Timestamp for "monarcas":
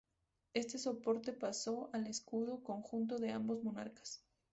3.63-4.25